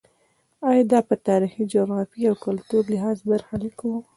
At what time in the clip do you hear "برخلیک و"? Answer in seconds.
3.29-3.89